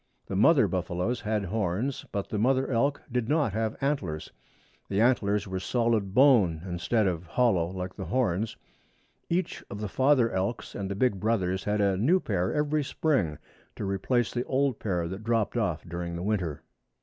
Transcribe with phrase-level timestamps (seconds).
[0.25, 4.31] The mother buffaloes had horns, but the mother elk did not have antlers.
[4.89, 8.57] The antlers were solid bone instead of hollow like the horns.
[9.29, 13.37] Each of the father elks and the big brothers had a new pair every spring
[13.75, 16.63] to replace the old pair that dropped off during the winter.